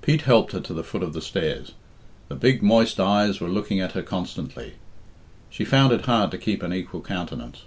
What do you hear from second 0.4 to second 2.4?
her to the foot of the stairs. The